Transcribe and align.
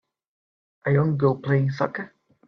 A 0.87 0.91
young 0.93 1.15
girl 1.15 1.35
playing 1.35 1.69
soccer. 1.69 2.11